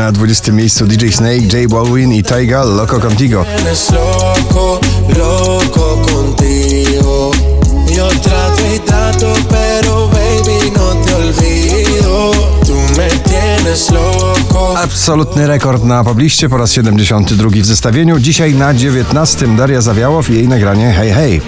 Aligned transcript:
Na 0.00 0.12
20 0.12 0.52
miejscu 0.52 0.86
DJ 0.86 1.08
Snake, 1.12 1.40
J 1.52 1.68
Balwin 1.68 2.12
i 2.12 2.22
Tyga 2.22 2.64
Loco 2.64 3.00
Contigo. 3.00 3.44
Y 3.44 3.76
no. 13.92 14.34
Absolutny 14.76 15.46
rekord 15.46 15.84
na 15.84 16.04
pobliście 16.04 16.48
po 16.48 16.56
raz 16.56 16.72
72 16.72 17.48
w 17.50 17.66
zestawieniu. 17.66 18.18
Dzisiaj 18.18 18.54
na 18.54 18.74
19 18.74 19.56
Daria 19.56 19.80
Zawiałow 19.80 20.30
i 20.30 20.34
jej 20.34 20.48
nagranie 20.48 20.92
Hej 20.92 21.10
Hej. 21.10 21.40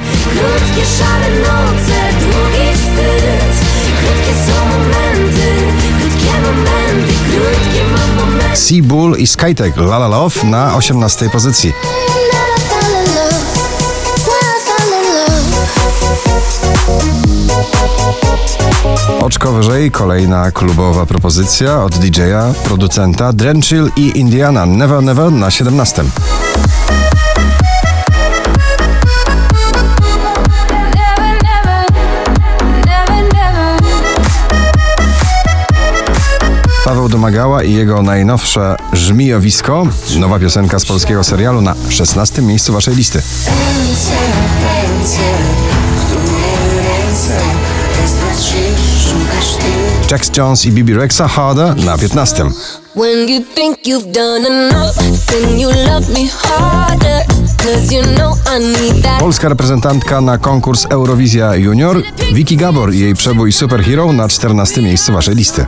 Mam 8.62 8.68
momenty 8.68 8.68
Sea 8.68 8.82
Bull 8.82 9.16
i 9.18 9.26
Skytech 9.26 9.76
La 9.76 9.98
La 9.98 10.08
Love 10.08 10.44
na 10.44 10.76
18 10.76 11.30
pozycji. 11.30 11.72
Oczko 19.20 19.52
wyżej 19.52 19.90
kolejna 19.90 20.50
klubowa 20.50 21.06
propozycja 21.06 21.82
od 21.82 21.98
DJ-a, 21.98 22.52
producenta 22.64 23.32
Drenchill 23.32 23.90
i 23.96 24.18
Indiana 24.18 24.66
Never 24.66 25.02
Never 25.02 25.32
na 25.32 25.50
17. 25.50 26.04
Domagała 37.22 37.62
i 37.62 37.72
jego 37.72 38.02
najnowsze 38.02 38.76
Żmijowisko, 38.92 39.86
nowa 40.18 40.38
piosenka 40.38 40.78
z 40.78 40.84
polskiego 40.84 41.24
serialu 41.24 41.60
na 41.60 41.74
16 41.88 42.42
miejscu 42.42 42.72
waszej 42.72 42.96
listy. 42.96 43.22
Ręce, 43.46 44.14
ręce. 44.62 45.22
Jax 50.10 50.30
Jones 50.36 50.66
i 50.66 50.72
Bibi 50.72 50.94
Rexa 50.94 51.28
Harder 51.28 51.76
na 51.76 51.98
15. 51.98 52.44
When 52.96 53.28
you 53.28 53.40
think 53.54 53.78
you've 53.86 54.12
done 54.12 54.46
enough 54.46 54.96
Then 55.26 55.60
you 55.60 55.68
love 55.68 56.08
me 56.12 56.28
harder 56.28 57.41
Polska 59.20 59.48
reprezentantka 59.48 60.20
na 60.20 60.38
konkurs 60.38 60.86
Eurowizja 60.90 61.54
Junior, 61.54 62.02
Vicky 62.32 62.56
Gabor 62.56 62.94
i 62.94 62.98
jej 62.98 63.14
przebój 63.14 63.52
Superhero 63.52 64.12
na 64.12 64.28
14 64.28 64.82
miejscu 64.82 65.12
waszej 65.12 65.34
listy. 65.34 65.66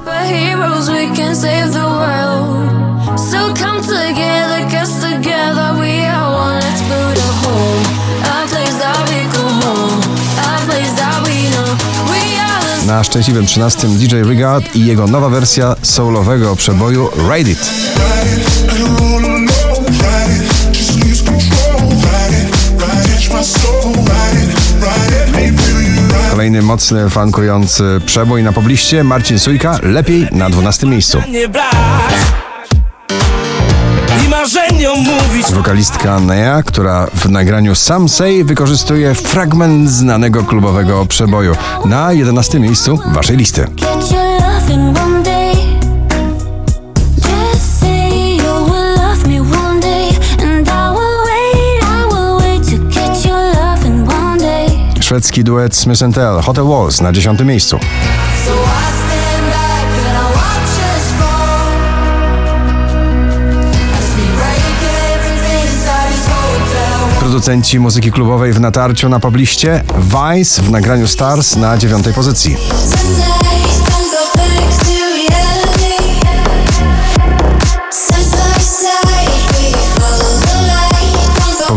Na 12.87 13.05
szczęśliwym 13.05 13.47
13 13.47 13.89
DJ 13.89 14.17
Rigard 14.23 14.77
i 14.77 14.87
jego 14.87 15.07
nowa 15.07 15.29
wersja 15.29 15.77
soulowego 15.83 16.57
przeboju 16.57 17.11
Ride 17.31 17.51
It. 17.51 17.71
Kolejny 26.45 26.63
mocny, 26.63 27.11
funkujący 27.11 28.01
przebój 28.07 28.43
na 28.43 28.53
pobliście 28.53 29.05
Marcin 29.05 29.39
Sujka, 29.39 29.79
lepiej 29.83 30.29
na 30.33 30.51
12 30.51 30.87
miejscu. 30.87 31.19
Wokalistka 35.55 36.21
Nea, 36.21 36.63
która 36.63 37.07
w 37.15 37.31
nagraniu 37.31 37.75
Sam 37.75 38.09
Say 38.09 38.45
wykorzystuje 38.45 39.15
fragment 39.15 39.91
znanego 39.91 40.45
klubowego 40.45 41.07
przeboju 41.07 41.55
na 41.85 42.13
11 42.13 42.61
miejscu 42.61 42.99
waszej 43.07 43.37
listy. 43.37 43.67
Szwedzki 55.15 55.45
duet 55.45 55.77
Smith 55.77 56.01
Tell, 56.15 56.41
Hotel 56.43 56.65
Walls 56.65 57.01
na 57.01 57.13
10 57.13 57.41
miejscu. 57.41 57.79
Producenci 67.19 67.81
muzyki 67.81 68.13
klubowej 68.13 68.53
w 68.53 68.61
natarciu 68.61 69.09
na 69.09 69.21
pobliście, 69.21 69.85
Vice 69.99 70.63
w 70.63 70.71
nagraniu 70.71 71.09
Stars 71.09 71.57
na 71.57 71.79
9 71.79 72.07
pozycji. 72.15 72.57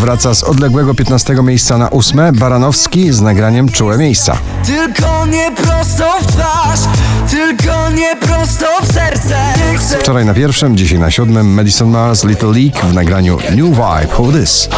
Powraca 0.08 0.34
z 0.34 0.44
odległego 0.44 0.94
15 0.94 1.34
miejsca 1.34 1.78
na 1.78 1.90
8 1.90 2.36
Baranowski 2.36 3.14
z 3.14 3.22
nagraniem 3.22 3.70
Czułe 3.70 3.98
Miejsca. 3.98 4.38
Tylko 4.66 5.26
nie 5.26 5.52
prosto 5.52 6.04
w 6.22 6.28
twarz 6.28 6.80
Tylko 7.30 7.90
nie 7.90 8.16
prosto 8.16 8.66
w 8.82 8.94
serce 8.94 9.36
Wczoraj 10.00 10.26
na 10.26 10.34
pierwszym, 10.34 10.78
dzisiaj 10.78 11.00
na 11.00 11.12
siódmym 11.12 11.54
Madison 11.54 11.90
Mars 11.90 12.24
Little 12.24 12.52
League 12.52 12.80
w 12.90 12.94
nagraniu 12.94 13.38
New 13.50 13.70
Vibe 13.70 14.18
Who 14.18 14.32
This. 14.32 14.70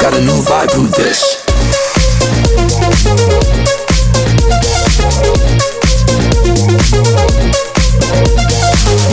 Got 0.00 0.14
a 0.14 0.20
new 0.20 0.36
vibe, 0.36 0.76
who 0.76 0.88
this? 0.88 1.29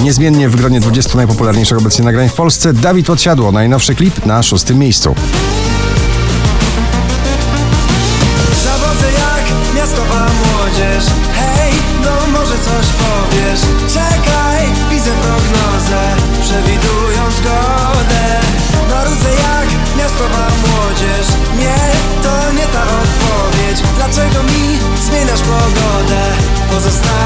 Niezmiennie 0.07 0.49
w 0.49 0.55
gronie 0.55 0.79
20 0.79 1.17
najpopularniejszych 1.17 1.77
obecnie 1.77 2.05
nagrań 2.05 2.29
w 2.29 2.33
Polsce 2.33 2.73
Dawid 2.73 3.07
Podsiadło, 3.07 3.51
najnowszy 3.51 3.95
klip 3.95 4.25
na 4.25 4.43
szóstym 4.43 4.77
miejscu. 4.77 5.15
Zawodzę 8.63 9.07
jak 9.11 9.75
miastowa 9.75 10.25
młodzież. 10.25 11.03
Hej, 11.33 11.73
no 12.03 12.39
może 12.39 12.53
coś 12.53 12.85
powiesz. 12.87 13.61
Czekaj, 13.93 14.65
widzę 14.91 15.11
prognozę 15.11 16.01
Przewidują 16.41 17.31
zgodę. 17.37 18.39
Marudzę 18.89 19.29
jak 19.29 19.97
miastowa 19.97 20.46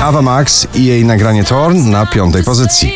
Ava 0.02 0.22
Max 0.22 0.68
i 0.74 0.86
jej 0.86 1.06
nagranie 1.06 1.44
Torn 1.44 1.90
na 1.90 2.06
piątej 2.06 2.44
pozycji. 2.44 2.94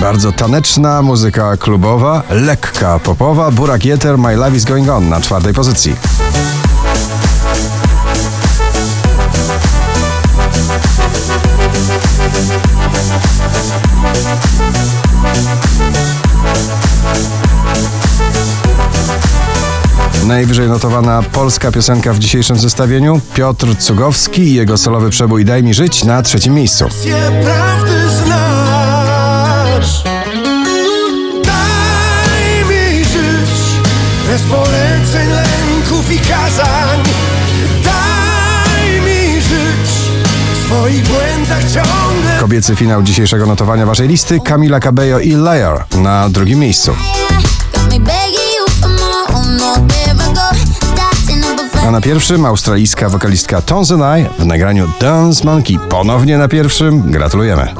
Bardzo 0.00 0.32
taneczna 0.32 1.02
muzyka 1.02 1.56
klubowa, 1.56 2.22
lekka 2.30 2.98
popowa, 2.98 3.50
Burak 3.50 3.84
Jeter 3.84 4.18
My 4.18 4.36
Love 4.36 4.56
Is 4.56 4.64
Going 4.64 4.88
On 4.88 5.08
na 5.08 5.20
czwartej 5.20 5.54
pozycji. 5.54 5.96
Najwyżej 20.32 20.68
notowana 20.68 21.22
polska 21.22 21.72
piosenka 21.72 22.12
w 22.12 22.18
dzisiejszym 22.18 22.58
zestawieniu. 22.58 23.20
Piotr 23.34 23.76
Cugowski 23.78 24.42
i 24.42 24.54
jego 24.54 24.78
solowy 24.78 25.10
przebój 25.10 25.44
Daj 25.44 25.62
mi 25.62 25.74
żyć 25.74 26.04
na 26.04 26.22
trzecim 26.22 26.54
miejscu. 26.54 26.84
Bez 34.26 34.42
poleceń, 34.42 35.28
lęków 35.28 36.12
i 36.12 36.18
kazań. 36.18 37.00
Daj 37.84 39.00
mi 39.00 39.40
żyć 39.40 39.90
W 40.54 40.66
swoich 40.66 41.02
błędach 41.02 41.62
ciągle. 41.62 42.36
Kobiecy 42.40 42.76
finał 42.76 43.02
dzisiejszego 43.02 43.46
notowania 43.46 43.86
waszej 43.86 44.08
listy. 44.08 44.38
Camila 44.44 44.80
Cabello 44.80 45.18
i 45.18 45.30
Liar 45.30 45.84
na 45.94 46.28
drugim 46.28 46.58
miejscu. 46.58 46.92
A 51.86 51.90
na 51.90 52.00
pierwszym 52.00 52.46
australijska 52.46 53.08
wokalistka 53.08 53.62
Tones 53.62 53.90
and 53.90 54.02
I 54.20 54.42
w 54.42 54.46
nagraniu 54.46 54.88
Dance 55.00 55.44
Monkey 55.44 55.78
ponownie 55.88 56.38
na 56.38 56.48
pierwszym. 56.48 57.10
Gratulujemy. 57.10 57.74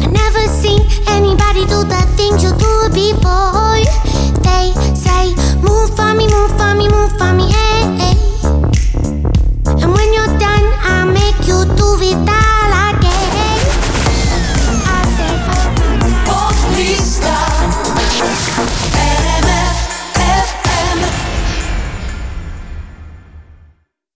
Never 0.00 0.48
seen 0.62 0.80
anybody 1.06 1.66
do 1.68 1.84
the 1.84 2.06
things 2.16 2.42
you 2.42 2.50
do 2.50 2.88
before. 2.94 4.07